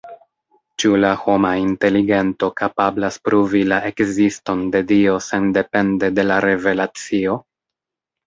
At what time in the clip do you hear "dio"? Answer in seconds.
4.93-5.15